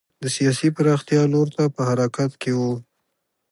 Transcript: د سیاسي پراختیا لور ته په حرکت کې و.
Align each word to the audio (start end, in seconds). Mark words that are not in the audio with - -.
د 0.21 0.23
سیاسي 0.35 0.67
پراختیا 0.77 1.21
لور 1.33 1.47
ته 1.55 1.63
په 1.75 1.81
حرکت 1.89 2.31
کې 2.41 2.51
و. 2.57 2.59